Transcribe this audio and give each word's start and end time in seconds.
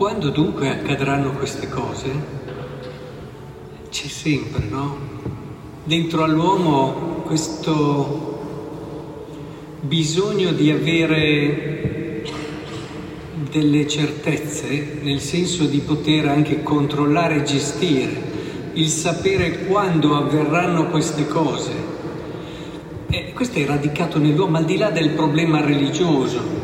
Quando 0.00 0.30
dunque 0.30 0.70
accadranno 0.70 1.32
queste 1.32 1.68
cose, 1.68 2.10
c'è 3.90 4.06
sempre, 4.06 4.64
no? 4.66 4.96
Dentro 5.84 6.24
all'uomo 6.24 7.22
questo 7.26 8.40
bisogno 9.80 10.52
di 10.52 10.70
avere 10.70 12.24
delle 13.50 13.86
certezze, 13.86 15.00
nel 15.02 15.20
senso 15.20 15.66
di 15.66 15.80
poter 15.80 16.28
anche 16.28 16.62
controllare 16.62 17.36
e 17.36 17.42
gestire, 17.42 18.22
il 18.72 18.88
sapere 18.88 19.66
quando 19.66 20.16
avverranno 20.16 20.86
queste 20.86 21.26
cose. 21.28 21.72
E 23.10 23.32
questo 23.34 23.58
è 23.58 23.66
radicato 23.66 24.18
nell'uomo 24.18 24.56
al 24.56 24.64
di 24.64 24.78
là 24.78 24.88
del 24.88 25.10
problema 25.10 25.60
religioso, 25.60 26.59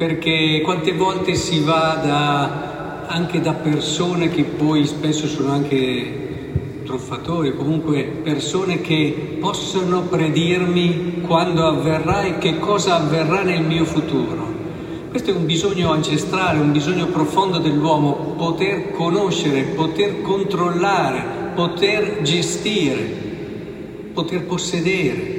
perché 0.00 0.62
quante 0.64 0.94
volte 0.94 1.34
si 1.34 1.60
va 1.60 2.00
da, 2.02 3.04
anche 3.06 3.38
da 3.42 3.52
persone 3.52 4.30
che 4.30 4.44
poi 4.44 4.86
spesso 4.86 5.26
sono 5.26 5.52
anche 5.52 6.80
truffatori, 6.86 7.54
comunque 7.54 8.04
persone 8.22 8.80
che 8.80 9.36
possono 9.38 10.00
predirmi 10.04 11.20
quando 11.26 11.66
avverrà 11.66 12.22
e 12.22 12.38
che 12.38 12.58
cosa 12.58 12.94
avverrà 12.94 13.42
nel 13.42 13.62
mio 13.62 13.84
futuro. 13.84 14.46
Questo 15.10 15.32
è 15.32 15.34
un 15.34 15.44
bisogno 15.44 15.92
ancestrale, 15.92 16.60
un 16.60 16.72
bisogno 16.72 17.08
profondo 17.08 17.58
dell'uomo, 17.58 18.36
poter 18.38 18.92
conoscere, 18.92 19.64
poter 19.64 20.22
controllare, 20.22 21.52
poter 21.54 22.22
gestire, 22.22 23.02
poter 24.14 24.44
possedere. 24.44 25.38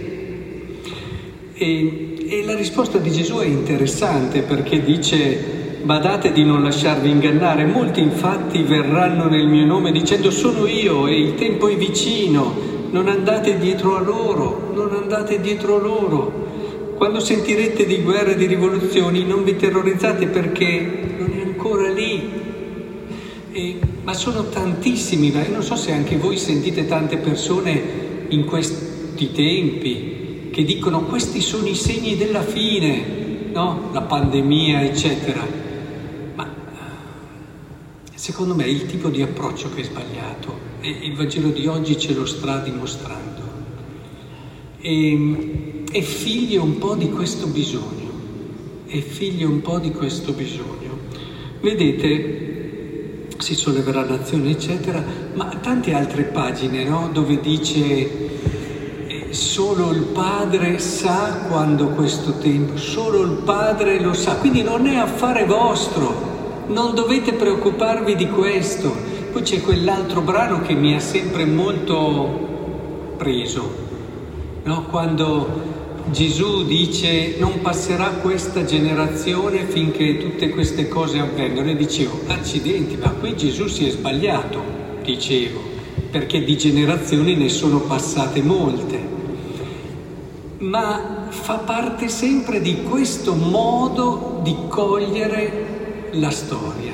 E 1.54 2.11
e 2.32 2.46
la 2.46 2.56
risposta 2.56 2.98
di 2.98 3.12
Gesù 3.12 3.40
è 3.40 3.46
interessante 3.46 4.44
perché 4.44 4.82
dice 4.82 5.80
badate 5.84 6.32
di 6.32 6.46
non 6.46 6.64
lasciarvi 6.64 7.10
ingannare, 7.10 7.66
molti 7.66 8.00
infatti 8.00 8.64
verranno 8.64 9.28
nel 9.28 9.48
mio 9.48 9.66
nome 9.66 9.92
dicendo 9.92 10.32
sono 10.32 10.66
io 10.66 11.08
e 11.08 11.20
il 11.20 11.36
tempo 11.36 11.68
è 11.68 11.76
vicino, 11.76 12.56
non 12.90 13.10
andate 13.10 13.58
dietro 13.58 13.98
a 13.98 14.00
loro, 14.00 14.72
non 14.74 14.94
andate 14.94 15.42
dietro 15.42 15.76
a 15.76 15.80
lro 15.80 16.94
Quando 16.96 17.20
sentirete 17.20 17.86
di 17.86 17.98
guerre 17.98 18.36
e 18.36 18.38
di 18.38 18.46
rivoluzioni 18.46 19.26
non 19.26 19.44
vi 19.44 19.58
terrorizzate 19.58 20.28
perché 20.28 21.16
non 21.18 21.34
è 21.38 21.42
ancora 21.42 21.90
lì. 21.90 22.32
E, 23.52 23.80
ma 24.04 24.14
sono 24.14 24.46
tantissimi, 24.46 25.32
io 25.32 25.52
non 25.52 25.64
so 25.64 25.76
se 25.76 25.92
anche 25.92 26.16
voi 26.16 26.38
sentite 26.38 26.88
tante 26.88 27.18
persone 27.18 27.82
in 28.30 28.46
questi 28.46 29.34
tempi 29.34 30.22
che 30.52 30.64
dicono 30.66 31.04
questi 31.04 31.40
sono 31.40 31.68
i 31.68 31.76
segni 31.76 32.18
della 32.18 32.44
fine, 32.44 33.50
no? 33.54 33.90
la 33.94 34.02
pandemia, 34.02 34.84
eccetera. 34.84 35.48
Ma 36.36 36.54
secondo 38.14 38.54
me 38.54 38.66
è 38.66 38.68
il 38.68 38.86
tipo 38.86 39.08
di 39.08 39.22
approccio 39.22 39.74
che 39.74 39.82
è 39.82 39.84
sbagliato 39.86 40.70
e 40.82 40.90
il 40.90 41.16
Vangelo 41.16 41.50
di 41.50 41.68
oggi 41.68 41.98
ce 41.98 42.14
lo 42.14 42.26
sta 42.26 42.60
dimostrando. 42.60 43.40
E, 44.82 45.84
è 45.90 46.02
figlio 46.02 46.64
un 46.64 46.78
po' 46.78 46.96
di 46.96 47.10
questo 47.10 47.48
bisogno, 47.48 48.12
è 48.88 49.00
figlio 49.00 49.48
un 49.48 49.62
po' 49.62 49.80
di 49.80 49.92
questo 49.92 50.34
bisogno. 50.34 51.00
Vedete, 51.62 53.28
si 53.38 53.56
solleverà 53.56 54.06
l'azione, 54.06 54.50
eccetera, 54.50 55.04
ma 55.34 55.46
tante 55.62 55.94
altre 55.94 56.24
pagine 56.24 56.84
no? 56.84 57.10
dove 57.12 57.40
dice 57.40 58.31
solo 59.42 59.90
il 59.90 60.04
Padre 60.04 60.78
sa 60.78 61.46
quando 61.50 61.88
questo 61.88 62.34
tempo, 62.38 62.78
solo 62.78 63.24
il 63.24 63.42
Padre 63.44 64.00
lo 64.00 64.14
sa, 64.14 64.36
quindi 64.36 64.62
non 64.62 64.86
è 64.86 64.98
affare 64.98 65.46
vostro, 65.46 66.66
non 66.68 66.94
dovete 66.94 67.34
preoccuparvi 67.34 68.16
di 68.16 68.30
questo. 68.30 68.96
Poi 69.32 69.42
c'è 69.42 69.62
quell'altro 69.62 70.22
brano 70.22 70.62
che 70.62 70.76
mi 70.76 70.94
ha 70.94 71.00
sempre 71.00 71.46
molto 71.46 73.16
preso, 73.18 73.76
no? 74.64 74.86
quando 74.86 75.70
Gesù 76.12 76.64
dice 76.66 77.38
non 77.40 77.62
passerà 77.62 78.10
questa 78.22 78.64
generazione 78.64 79.66
finché 79.66 80.20
tutte 80.20 80.50
queste 80.50 80.88
cose 80.88 81.18
avvengano 81.18 81.72
e 81.72 81.76
dicevo 81.76 82.20
accidenti, 82.28 82.96
ma 82.96 83.10
qui 83.10 83.36
Gesù 83.36 83.66
si 83.66 83.88
è 83.88 83.90
sbagliato, 83.90 84.62
dicevo, 85.02 85.60
perché 86.12 86.44
di 86.44 86.56
generazioni 86.56 87.36
ne 87.36 87.50
sono 87.50 87.80
passate 87.80 88.44
molte 88.44 89.12
ma 90.62 91.28
fa 91.30 91.56
parte 91.56 92.08
sempre 92.08 92.62
di 92.62 92.84
questo 92.84 93.34
modo 93.34 94.40
di 94.44 94.56
cogliere 94.68 96.10
la 96.12 96.30
storia. 96.30 96.94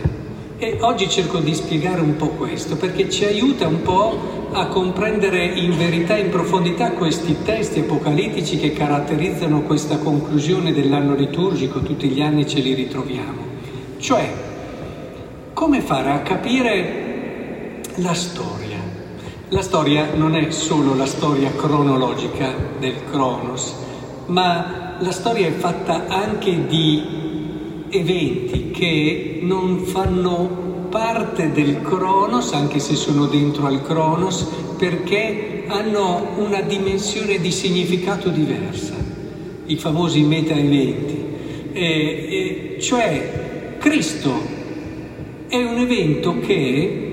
E 0.58 0.78
oggi 0.82 1.10
cerco 1.10 1.40
di 1.40 1.54
spiegare 1.54 2.02
un 2.02 2.16
po' 2.16 2.30
questo 2.30 2.78
perché 2.78 3.10
ci 3.10 3.26
aiuta 3.26 3.68
un 3.68 3.82
po' 3.82 4.50
a 4.52 4.68
comprendere 4.68 5.46
in 5.46 5.78
verità 5.78 6.16
e 6.16 6.22
in 6.22 6.30
profondità 6.30 6.92
questi 6.92 7.44
testi 7.44 7.80
apocalittici 7.80 8.58
che 8.58 8.72
caratterizzano 8.74 9.62
questa 9.62 9.98
conclusione 9.98 10.74
dell'anno 10.74 11.14
liturgico, 11.14 11.82
tutti 11.82 12.08
gli 12.08 12.22
anni 12.22 12.48
ce 12.48 12.62
li 12.62 12.74
ritroviamo. 12.74 13.46
Cioè, 14.00 14.34
come 15.54 15.82
fare 15.82 16.12
a 16.12 16.22
capire 16.22 17.82
la 17.96 18.14
storia? 18.14 18.67
La 19.50 19.62
storia 19.62 20.14
non 20.14 20.36
è 20.36 20.52
solo 20.52 20.94
la 20.94 21.06
storia 21.06 21.50
cronologica 21.56 22.54
del 22.80 22.96
Cronos, 23.10 23.76
ma 24.26 24.98
la 25.00 25.12
storia 25.12 25.48
è 25.48 25.52
fatta 25.52 26.08
anche 26.08 26.68
di 26.68 27.02
eventi 27.88 28.72
che 28.72 29.40
non 29.42 29.86
fanno 29.86 30.88
parte 30.90 31.54
del 31.54 31.82
Cronos, 31.82 32.52
anche 32.52 32.80
se 32.80 32.96
sono 32.96 33.26
dentro 33.28 33.68
al 33.68 33.82
Cronos, 33.84 34.50
perché 34.78 35.64
hanno 35.68 36.28
una 36.40 36.60
dimensione 36.60 37.40
di 37.40 37.52
significato 37.54 38.28
diversa, 38.28 38.96
i 39.66 39.78
famosi 39.78 40.24
meta-eventi. 40.24 41.26
E, 41.72 42.76
e, 42.76 42.82
cioè 42.82 43.78
Cristo 43.78 44.42
è 45.48 45.56
un 45.56 45.78
evento 45.78 46.38
che 46.42 47.08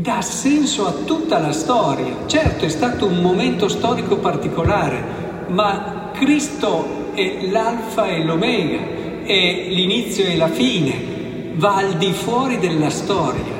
dà 0.00 0.22
senso 0.22 0.86
a 0.86 0.92
tutta 0.92 1.38
la 1.38 1.52
storia. 1.52 2.26
Certo 2.26 2.64
è 2.64 2.68
stato 2.68 3.06
un 3.06 3.20
momento 3.20 3.68
storico 3.68 4.18
particolare, 4.18 5.46
ma 5.48 6.10
Cristo 6.12 7.12
è 7.14 7.48
l'alfa 7.50 8.06
e 8.06 8.24
l'omega, 8.24 9.24
è 9.24 9.66
l'inizio 9.70 10.24
e 10.24 10.36
la 10.36 10.48
fine, 10.48 11.52
va 11.56 11.76
al 11.76 11.96
di 11.96 12.12
fuori 12.12 12.58
della 12.58 12.90
storia, 12.90 13.56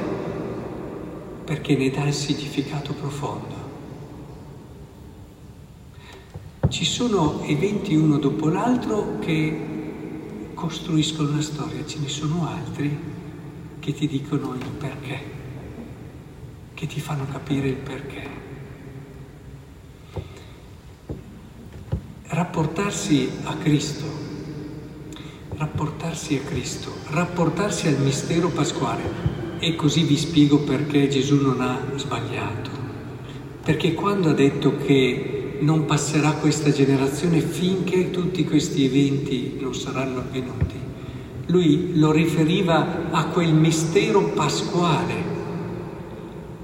perché 1.44 1.76
ne 1.76 1.90
dà 1.90 2.04
il 2.04 2.14
significato 2.14 2.92
profondo. 2.92 3.56
Ci 6.68 6.84
sono 6.84 7.42
eventi 7.46 7.96
uno 7.96 8.18
dopo 8.18 8.48
l'altro 8.48 9.18
che 9.20 9.66
costruiscono 10.54 11.34
la 11.34 11.42
storia, 11.42 11.84
ce 11.84 11.98
ne 11.98 12.08
sono 12.08 12.46
altri 12.46 13.16
che 13.80 13.92
ti 13.92 14.06
dicono 14.06 14.54
il 14.54 14.66
perché 14.78 15.37
che 16.78 16.86
ti 16.86 17.00
fanno 17.00 17.26
capire 17.26 17.66
il 17.66 17.74
perché. 17.74 18.22
Rapportarsi 22.28 23.28
a 23.42 23.56
Cristo, 23.56 24.04
rapportarsi 25.56 26.36
a 26.36 26.48
Cristo, 26.48 26.92
rapportarsi 27.10 27.88
al 27.88 27.98
mistero 27.98 28.50
pasquale. 28.50 29.02
E 29.58 29.74
così 29.74 30.04
vi 30.04 30.16
spiego 30.16 30.60
perché 30.60 31.08
Gesù 31.08 31.42
non 31.42 31.60
ha 31.60 31.80
sbagliato. 31.96 32.70
Perché 33.64 33.94
quando 33.94 34.28
ha 34.28 34.34
detto 34.34 34.76
che 34.76 35.58
non 35.62 35.84
passerà 35.84 36.30
questa 36.34 36.70
generazione 36.70 37.40
finché 37.40 38.12
tutti 38.12 38.44
questi 38.44 38.84
eventi 38.84 39.58
non 39.58 39.74
saranno 39.74 40.20
avvenuti, 40.20 40.76
lui 41.46 41.98
lo 41.98 42.12
riferiva 42.12 43.10
a 43.10 43.24
quel 43.30 43.52
mistero 43.52 44.28
pasquale 44.28 45.27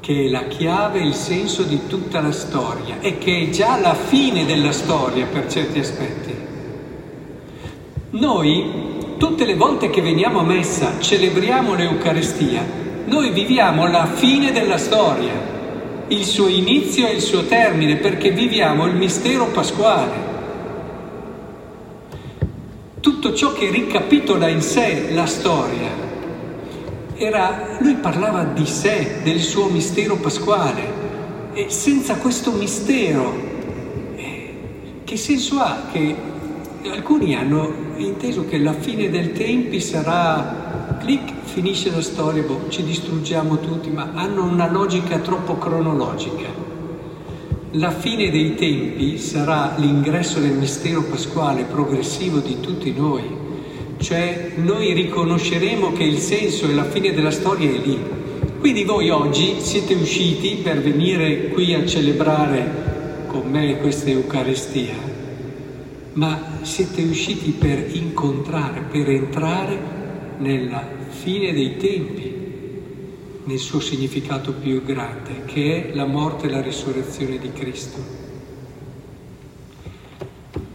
che 0.04 0.26
è 0.26 0.28
la 0.28 0.48
chiave 0.48 1.00
il 1.00 1.14
senso 1.14 1.62
di 1.62 1.86
tutta 1.86 2.20
la 2.20 2.30
storia 2.30 2.96
e 3.00 3.16
che 3.16 3.40
è 3.40 3.48
già 3.48 3.80
la 3.80 3.94
fine 3.94 4.44
della 4.44 4.70
storia 4.70 5.24
per 5.24 5.50
certi 5.50 5.78
aspetti. 5.78 6.34
Noi, 8.10 9.16
tutte 9.16 9.46
le 9.46 9.54
volte 9.54 9.88
che 9.88 10.02
veniamo 10.02 10.40
a 10.40 10.42
messa, 10.42 11.00
celebriamo 11.00 11.74
l'Eucarestia, 11.74 12.62
noi 13.06 13.30
viviamo 13.30 13.86
la 13.86 14.04
fine 14.04 14.52
della 14.52 14.76
storia, 14.76 15.32
il 16.08 16.24
suo 16.26 16.48
inizio 16.48 17.06
e 17.06 17.12
il 17.12 17.22
suo 17.22 17.46
termine, 17.46 17.96
perché 17.96 18.30
viviamo 18.30 18.84
il 18.84 18.96
mistero 18.96 19.46
pasquale. 19.46 20.32
Tutto 23.00 23.32
ciò 23.32 23.54
che 23.54 23.70
ricapitola 23.70 24.48
in 24.48 24.60
sé 24.60 25.14
la 25.14 25.24
storia 25.24 26.13
era, 27.16 27.76
lui 27.78 27.94
parlava 27.94 28.44
di 28.44 28.66
sé, 28.66 29.20
del 29.22 29.40
suo 29.40 29.68
mistero 29.68 30.16
pasquale 30.16 31.02
e 31.52 31.66
senza 31.70 32.16
questo 32.16 32.52
mistero, 32.52 33.32
eh, 34.16 34.54
che 35.04 35.16
senso 35.16 35.60
ha? 35.60 35.82
Che 35.90 36.16
alcuni 36.90 37.34
hanno 37.34 37.72
inteso 37.96 38.44
che 38.46 38.58
la 38.58 38.72
fine 38.72 39.08
del 39.08 39.32
tempi 39.32 39.80
sarà 39.80 40.96
clic, 41.00 41.32
finisce 41.44 41.90
la 41.90 42.02
storia, 42.02 42.42
boh, 42.42 42.68
ci 42.68 42.82
distruggiamo 42.82 43.60
tutti, 43.60 43.90
ma 43.90 44.10
hanno 44.14 44.44
una 44.44 44.70
logica 44.70 45.18
troppo 45.18 45.56
cronologica. 45.56 46.62
La 47.72 47.90
fine 47.90 48.30
dei 48.30 48.54
tempi 48.54 49.18
sarà 49.18 49.74
l'ingresso 49.76 50.40
del 50.40 50.52
mistero 50.52 51.02
pasquale 51.02 51.64
progressivo 51.64 52.38
di 52.38 52.60
tutti 52.60 52.92
noi, 52.92 53.43
cioè 54.04 54.52
noi 54.56 54.92
riconosceremo 54.92 55.92
che 55.92 56.02
il 56.04 56.18
senso 56.18 56.68
e 56.68 56.74
la 56.74 56.84
fine 56.84 57.14
della 57.14 57.30
storia 57.30 57.70
è 57.70 57.78
lì. 57.78 57.98
Quindi 58.60 58.84
voi 58.84 59.08
oggi 59.08 59.56
siete 59.60 59.94
usciti 59.94 60.56
per 60.62 60.82
venire 60.82 61.48
qui 61.48 61.72
a 61.72 61.86
celebrare 61.86 63.24
con 63.26 63.50
me 63.50 63.78
questa 63.78 64.10
Eucaristia, 64.10 64.94
ma 66.12 66.58
siete 66.60 67.02
usciti 67.02 67.52
per 67.52 67.88
incontrare, 67.92 68.82
per 68.90 69.08
entrare 69.08 69.78
nella 70.36 70.86
fine 71.08 71.54
dei 71.54 71.78
tempi, 71.78 72.32
nel 73.44 73.58
suo 73.58 73.80
significato 73.80 74.52
più 74.52 74.84
grande, 74.84 75.44
che 75.46 75.88
è 75.88 75.94
la 75.94 76.04
morte 76.04 76.46
e 76.46 76.50
la 76.50 76.60
risurrezione 76.60 77.38
di 77.38 77.52
Cristo. 77.52 78.23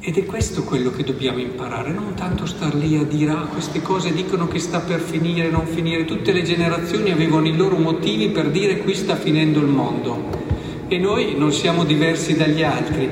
Ed 0.09 0.17
è 0.17 0.25
questo 0.25 0.63
quello 0.63 0.89
che 0.89 1.03
dobbiamo 1.03 1.37
imparare, 1.37 1.91
non 1.91 2.15
tanto 2.15 2.47
star 2.47 2.73
lì 2.73 2.97
a 2.97 3.03
dire 3.03 3.29
ah 3.29 3.45
queste 3.45 3.83
cose 3.83 4.11
dicono 4.11 4.47
che 4.47 4.57
sta 4.57 4.79
per 4.79 5.01
finire, 5.01 5.51
non 5.51 5.67
finire. 5.67 6.05
Tutte 6.05 6.31
le 6.31 6.41
generazioni 6.41 7.11
avevano 7.11 7.47
i 7.47 7.55
loro 7.55 7.77
motivi 7.77 8.29
per 8.29 8.49
dire 8.49 8.79
qui 8.79 8.95
sta 8.95 9.15
finendo 9.15 9.59
il 9.59 9.67
mondo. 9.67 10.87
E 10.87 10.97
noi 10.97 11.35
non 11.37 11.51
siamo 11.51 11.83
diversi 11.83 12.35
dagli 12.35 12.63
altri, 12.63 13.07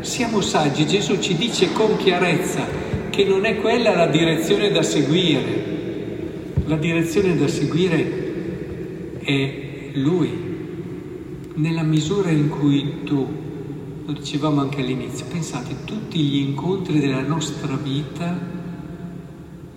siamo 0.00 0.42
saggi. 0.42 0.86
Gesù 0.86 1.18
ci 1.20 1.36
dice 1.36 1.72
con 1.72 1.96
chiarezza 1.96 2.66
che 3.08 3.24
non 3.24 3.46
è 3.46 3.56
quella 3.56 3.96
la 3.96 4.08
direzione 4.08 4.70
da 4.70 4.82
seguire, 4.82 5.64
la 6.66 6.76
direzione 6.76 7.34
da 7.34 7.48
seguire 7.48 9.20
è 9.22 9.54
Lui, 9.94 10.30
nella 11.54 11.82
misura 11.82 12.28
in 12.28 12.50
cui 12.50 13.04
tu, 13.04 13.41
lo 14.04 14.12
dicevamo 14.12 14.60
anche 14.60 14.80
all'inizio, 14.80 15.26
pensate, 15.26 15.84
tutti 15.84 16.18
gli 16.18 16.36
incontri 16.36 16.98
della 16.98 17.20
nostra 17.20 17.76
vita 17.76 18.36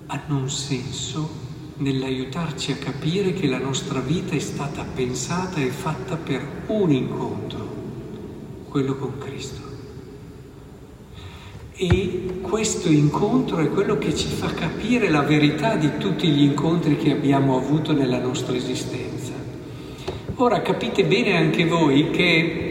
hanno 0.07 0.37
un 0.37 0.49
senso 0.49 1.43
nell'aiutarci 1.77 2.71
a 2.71 2.77
capire 2.77 3.33
che 3.33 3.47
la 3.47 3.59
nostra 3.59 3.99
vita 3.99 4.33
è 4.33 4.39
stata 4.39 4.83
pensata 4.83 5.59
e 5.59 5.67
fatta 5.67 6.15
per 6.15 6.63
un 6.67 6.91
incontro, 6.91 7.67
quello 8.69 8.95
con 8.95 9.17
Cristo. 9.19 9.73
E 11.77 12.39
questo 12.41 12.87
incontro 12.89 13.57
è 13.57 13.69
quello 13.69 13.97
che 13.97 14.15
ci 14.15 14.27
fa 14.27 14.47
capire 14.53 15.09
la 15.09 15.21
verità 15.21 15.75
di 15.75 15.97
tutti 15.97 16.29
gli 16.29 16.43
incontri 16.43 16.97
che 16.97 17.11
abbiamo 17.11 17.57
avuto 17.57 17.91
nella 17.91 18.19
nostra 18.19 18.55
esistenza. 18.55 19.33
Ora 20.35 20.61
capite 20.61 21.03
bene 21.05 21.35
anche 21.35 21.65
voi 21.65 22.09
che 22.11 22.64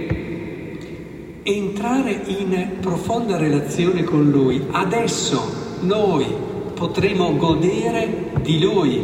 entrare 1.46 2.22
in 2.26 2.78
profonda 2.80 3.36
relazione 3.36 4.02
con 4.02 4.30
Lui, 4.30 4.64
adesso 4.70 5.76
noi 5.80 6.24
potremo 6.72 7.36
godere 7.36 8.32
di 8.40 8.58
Lui, 8.58 8.96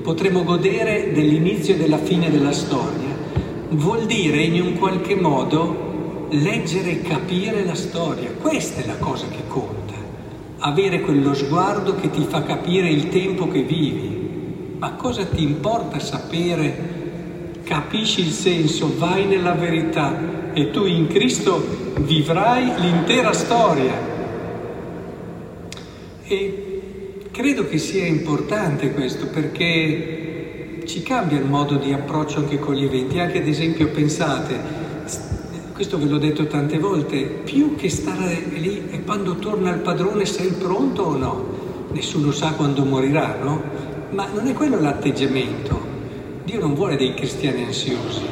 potremo 0.00 0.44
godere 0.44 1.10
dell'inizio 1.12 1.74
e 1.74 1.78
della 1.78 1.98
fine 1.98 2.30
della 2.30 2.52
storia, 2.52 3.08
vuol 3.70 4.06
dire 4.06 4.40
in 4.40 4.62
un 4.62 4.78
qualche 4.78 5.16
modo 5.16 6.28
leggere 6.30 6.92
e 6.92 7.02
capire 7.02 7.64
la 7.64 7.74
storia. 7.74 8.30
Questa 8.40 8.82
è 8.82 8.86
la 8.86 8.96
cosa 8.98 9.26
che 9.26 9.48
conta. 9.48 9.94
Avere 10.58 11.00
quello 11.00 11.34
sguardo 11.34 11.96
che 11.96 12.10
ti 12.10 12.24
fa 12.28 12.44
capire 12.44 12.88
il 12.88 13.08
tempo 13.08 13.48
che 13.48 13.62
vivi. 13.62 14.76
Ma 14.78 14.92
cosa 14.92 15.24
ti 15.24 15.42
importa 15.42 15.98
sapere? 15.98 16.98
Capisci 17.64 18.20
il 18.20 18.30
senso, 18.30 18.94
vai 18.96 19.26
nella 19.26 19.54
verità 19.54 20.39
e 20.52 20.70
tu 20.70 20.86
in 20.86 21.06
Cristo 21.06 21.64
vivrai 22.00 22.72
l'intera 22.80 23.32
storia. 23.32 23.92
E 26.24 26.82
credo 27.30 27.66
che 27.66 27.78
sia 27.78 28.06
importante 28.06 28.92
questo 28.92 29.26
perché 29.26 30.82
ci 30.86 31.02
cambia 31.02 31.38
il 31.38 31.46
modo 31.46 31.76
di 31.76 31.92
approccio 31.92 32.38
anche 32.38 32.58
con 32.58 32.74
gli 32.74 32.84
eventi. 32.84 33.18
Anche 33.18 33.38
ad 33.38 33.46
esempio 33.46 33.88
pensate, 33.88 34.58
questo 35.72 35.98
ve 35.98 36.06
l'ho 36.06 36.18
detto 36.18 36.46
tante 36.46 36.78
volte, 36.78 37.22
più 37.22 37.74
che 37.76 37.88
stare 37.88 38.42
lì 38.54 38.88
e 38.90 39.02
quando 39.02 39.36
torna 39.36 39.70
il 39.70 39.80
padrone 39.80 40.24
sei 40.24 40.48
pronto 40.48 41.02
o 41.02 41.16
no? 41.16 41.58
Nessuno 41.92 42.32
sa 42.32 42.52
quando 42.52 42.84
morirà, 42.84 43.38
no? 43.40 43.62
Ma 44.10 44.26
non 44.32 44.46
è 44.46 44.52
quello 44.52 44.80
l'atteggiamento. 44.80 45.80
Dio 46.44 46.60
non 46.60 46.74
vuole 46.74 46.96
dei 46.96 47.14
cristiani 47.14 47.64
ansiosi, 47.64 48.22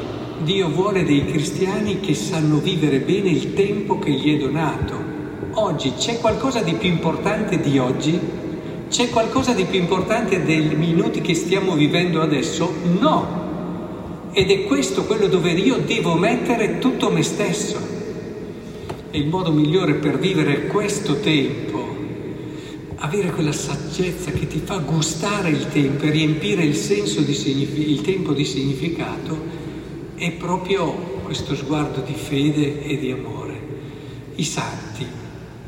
Dio 0.43 0.69
vuole 0.69 1.05
dei 1.05 1.27
cristiani 1.27 1.99
che 1.99 2.15
sanno 2.15 2.59
vivere 2.59 3.01
bene 3.01 3.29
il 3.29 3.55
tempo 3.55 3.99
che 3.99 4.13
gli 4.13 4.35
è 4.35 4.39
donato. 4.39 4.95
Oggi 5.53 5.95
c'è 5.99 6.19
qualcosa 6.19 6.63
di 6.63 6.75
più 6.75 6.89
importante 6.89 7.59
di 7.61 7.77
oggi? 7.79 8.19
C'è 8.89 9.11
qualcosa 9.11 9.53
di 9.53 9.65
più 9.65 9.81
importante 9.81 10.45
dei 10.45 10.77
minuti 10.77 11.21
che 11.21 11.35
stiamo 11.35 11.75
vivendo 11.75 12.23
adesso? 12.23 12.73
No, 13.01 14.29
ed 14.33 14.51
è 14.51 14.65
questo 14.65 15.05
quello 15.05 15.27
dove 15.27 15.51
io 15.51 15.79
devo 15.79 16.15
mettere 16.15 16.79
tutto 16.79 17.11
me 17.11 17.23
stesso. 17.25 17.77
E 19.11 19.19
il 19.19 19.27
modo 19.27 19.51
migliore 19.51 19.95
per 19.95 20.19
vivere 20.21 20.69
questo 20.69 21.19
tempo, 21.19 21.97
avere 22.97 23.31
quella 23.33 23.53
saggezza 23.53 24.31
che 24.31 24.47
ti 24.47 24.61
fa 24.65 24.77
gustare 24.79 25.49
il 25.51 25.67
tempo 25.69 26.05
e 26.05 26.11
riempire 26.11 26.63
il, 26.63 26.77
signifi- 26.77 27.91
il 27.91 28.01
tempo 28.03 28.33
di 28.33 28.45
significato, 28.45 29.67
è 30.19 30.33
proprio 30.33 30.91
questo 31.23 31.55
sguardo 31.55 32.01
di 32.01 32.15
fede 32.15 32.83
e 32.83 32.99
di 32.99 33.11
amore. 33.13 33.61
I 34.35 34.45
santi, 34.45 35.07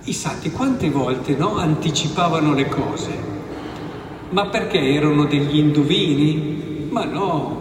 i 0.05 0.12
santi 0.12 0.50
quante 0.50 0.91
volte 0.91 1.37
no, 1.37 1.56
anticipavano 1.56 2.52
le 2.52 2.69
cose? 2.69 3.11
Ma 4.31 4.47
perché 4.47 4.79
erano 4.79 5.25
degli 5.25 5.58
indovini? 5.58 6.88
Ma 6.91 7.05
no, 7.05 7.61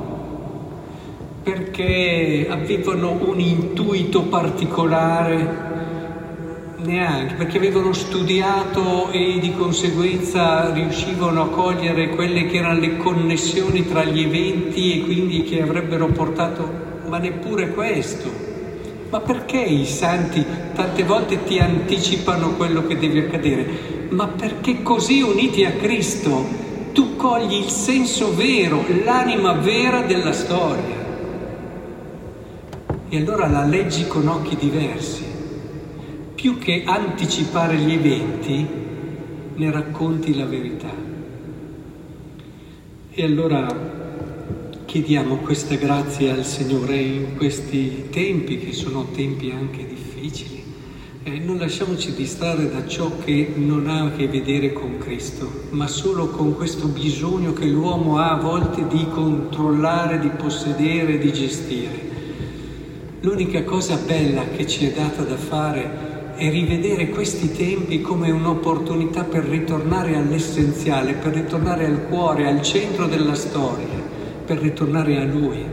perché 1.43 2.47
avevano 2.49 3.17
un 3.23 3.39
intuito 3.39 4.23
particolare, 4.23 5.69
neanche, 6.83 7.35
perché 7.35 7.57
avevano 7.57 7.93
studiato 7.93 9.09
e 9.11 9.37
di 9.39 9.53
conseguenza 9.53 10.71
riuscivano 10.71 11.41
a 11.43 11.49
cogliere 11.49 12.09
quelle 12.09 12.45
che 12.45 12.57
erano 12.57 12.79
le 12.79 12.97
connessioni 12.97 13.87
tra 13.87 14.03
gli 14.03 14.23
eventi 14.23 14.99
e 14.99 15.03
quindi 15.03 15.43
che 15.43 15.61
avrebbero 15.61 16.07
portato, 16.07 16.87
ma 17.09 17.17
neppure 17.17 17.71
questo. 17.71 18.47
Ma 19.09 19.19
perché 19.19 19.59
i 19.59 19.85
santi 19.85 20.45
tante 20.73 21.03
volte 21.03 21.43
ti 21.43 21.57
anticipano 21.57 22.53
quello 22.53 22.85
che 22.85 22.97
deve 22.97 23.25
accadere? 23.25 24.07
Ma 24.09 24.27
perché 24.27 24.81
così 24.83 25.21
uniti 25.21 25.65
a 25.65 25.71
Cristo 25.71 26.45
tu 26.93 27.15
cogli 27.15 27.55
il 27.55 27.69
senso 27.69 28.33
vero, 28.35 28.83
l'anima 29.03 29.53
vera 29.53 30.01
della 30.01 30.31
storia 30.31 30.99
e 33.09 33.17
allora 33.17 33.47
la 33.47 33.65
leggi 33.65 34.07
con 34.07 34.27
occhi 34.27 34.55
diversi. 34.55 35.25
Più 36.35 36.59
che 36.59 36.83
anticipare 36.85 37.75
gli 37.77 37.93
eventi, 37.93 38.67
ne 39.55 39.71
racconti 39.71 40.35
la 40.37 40.45
verità. 40.45 40.91
E 43.11 43.23
allora 43.23 43.98
chiediamo 44.89 45.35
questa 45.35 45.75
grazia 45.75 46.33
al 46.33 46.43
Signore 46.43 46.95
in 46.95 47.37
questi 47.37 48.07
tempi, 48.09 48.57
che 48.57 48.73
sono 48.73 49.05
tempi 49.13 49.51
anche 49.51 49.85
difficili. 49.85 50.63
Eh, 51.21 51.37
non 51.37 51.59
lasciamoci 51.59 52.15
distrarre 52.15 52.71
da 52.71 52.87
ciò 52.87 53.19
che 53.23 53.53
non 53.53 53.87
ha 53.87 54.05
a 54.05 54.11
che 54.13 54.27
vedere 54.27 54.73
con 54.73 54.97
Cristo, 54.97 55.47
ma 55.69 55.85
solo 55.85 56.29
con 56.29 56.55
questo 56.55 56.87
bisogno 56.87 57.53
che 57.53 57.67
l'uomo 57.67 58.17
ha 58.17 58.31
a 58.31 58.41
volte 58.41 58.87
di 58.87 59.05
controllare, 59.13 60.17
di 60.17 60.29
possedere, 60.29 61.19
di 61.19 61.33
gestire. 61.33 62.09
L'unica 63.21 63.63
cosa 63.65 63.95
bella 63.95 64.47
che 64.47 64.65
ci 64.65 64.87
è 64.87 64.91
data 64.91 65.21
da 65.21 65.37
fare 65.37 66.33
è 66.35 66.49
rivedere 66.49 67.09
questi 67.09 67.51
tempi 67.51 68.01
come 68.01 68.31
un'opportunità 68.31 69.23
per 69.23 69.43
ritornare 69.43 70.15
all'essenziale, 70.15 71.13
per 71.13 71.33
ritornare 71.33 71.85
al 71.85 72.07
cuore, 72.07 72.47
al 72.47 72.63
centro 72.63 73.05
della 73.05 73.35
storia, 73.35 73.98
per 74.49 74.57
ritornare 74.57 75.15
a 75.19 75.25
Lui. 75.25 75.63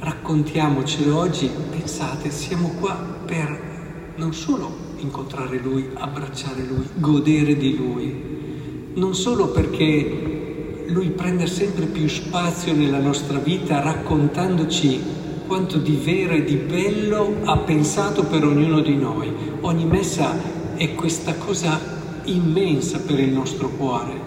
Raccontiamocelo 0.00 1.16
oggi, 1.16 1.50
pensate, 1.70 2.30
siamo 2.30 2.74
qua 2.78 2.92
per 3.24 4.12
non 4.16 4.34
solo 4.34 4.70
incontrare 4.98 5.58
Lui, 5.58 5.88
abbracciare 5.94 6.62
Lui, 6.62 6.86
godere 6.92 7.56
di 7.56 7.74
Lui, 7.74 8.92
non 8.96 9.14
solo 9.14 9.48
perché 9.48 10.84
Lui 10.88 11.08
prende 11.08 11.46
sempre 11.46 11.86
più 11.86 12.06
spazio 12.06 12.74
nella 12.74 13.00
nostra 13.00 13.38
vita 13.38 13.80
raccontandoci 13.80 15.00
quanto 15.46 15.78
di 15.78 15.96
vero 15.96 16.34
e 16.34 16.44
di 16.44 16.56
bello 16.56 17.36
ha 17.44 17.56
pensato 17.56 18.24
per 18.24 18.44
ognuno 18.44 18.80
di 18.80 18.94
noi. 18.94 19.32
Ogni 19.62 19.86
messa 19.86 20.34
è 20.74 20.94
questa 20.94 21.34
cosa 21.36 21.80
immensa 22.24 22.98
per 22.98 23.18
il 23.18 23.30
nostro 23.30 23.70
cuore. 23.70 24.25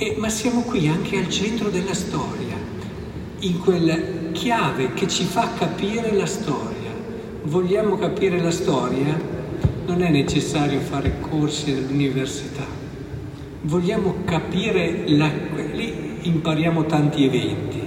E, 0.00 0.14
ma 0.16 0.28
siamo 0.28 0.60
qui 0.60 0.86
anche 0.86 1.18
al 1.18 1.28
centro 1.28 1.70
della 1.70 1.92
storia, 1.92 2.56
in 3.40 3.58
quella 3.58 3.98
chiave 4.30 4.94
che 4.94 5.08
ci 5.08 5.24
fa 5.24 5.52
capire 5.54 6.12
la 6.12 6.24
storia. 6.24 6.92
Vogliamo 7.42 7.98
capire 7.98 8.40
la 8.40 8.52
storia? 8.52 9.20
Non 9.86 10.02
è 10.02 10.08
necessario 10.08 10.78
fare 10.78 11.18
corsi 11.20 11.72
all'università. 11.72 12.64
Vogliamo 13.62 14.18
capire 14.24 15.02
la... 15.08 15.32
lì 15.72 16.20
impariamo 16.22 16.86
tanti 16.86 17.24
eventi, 17.24 17.82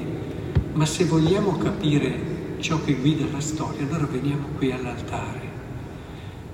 ma 0.74 0.86
se 0.86 1.06
vogliamo 1.06 1.58
capire 1.58 2.58
ciò 2.60 2.84
che 2.84 2.94
guida 2.96 3.24
la 3.32 3.39
storia, 3.39 3.86
allora 3.88 4.06
veniamo 4.06 4.48
qui 4.58 4.70
all'altare 4.74 5.50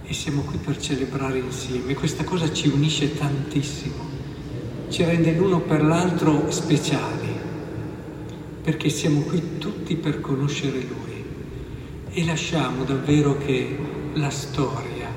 e 0.04 0.14
siamo 0.14 0.42
qui 0.42 0.58
per 0.58 0.78
celebrare 0.78 1.40
insieme. 1.40 1.96
Questa 1.96 2.24
cosa 2.24 2.52
ci 2.54 2.68
unisce 2.68 3.18
tantissimo, 3.18 4.17
ci 4.90 5.04
rende 5.04 5.34
l'uno 5.34 5.60
per 5.60 5.84
l'altro 5.84 6.50
speciali, 6.50 7.28
perché 8.62 8.90
siamo 8.90 9.22
qui 9.22 9.58
tutti 9.58 9.96
per 9.96 10.22
conoscere 10.22 10.80
Lui 10.80 11.24
e 12.12 12.26
lasciamo 12.26 12.84
davvero 12.84 13.38
che 13.38 13.78
la 14.14 14.30
storia 14.30 15.08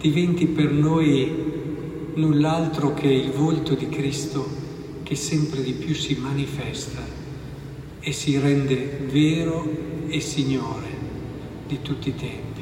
diventi 0.00 0.46
per 0.46 0.70
noi 0.70 2.12
null'altro 2.14 2.94
che 2.94 3.08
il 3.08 3.30
volto 3.30 3.74
di 3.74 3.88
Cristo 3.88 4.62
che 5.02 5.14
sempre 5.16 5.62
di 5.62 5.72
più 5.72 5.94
si 5.94 6.16
manifesta 6.16 7.02
e 8.00 8.12
si 8.12 8.38
rende 8.38 9.06
vero 9.10 9.66
e 10.08 10.20
Signore 10.20 10.88
di 11.66 11.80
tutti 11.82 12.08
i 12.08 12.14
tempi. 12.14 12.53